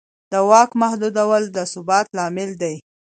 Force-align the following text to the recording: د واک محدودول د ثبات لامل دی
د 0.31 0.33
واک 0.49 0.71
محدودول 0.81 1.43
د 1.55 1.57
ثبات 1.71 2.07
لامل 2.17 2.49
دی 2.61 2.75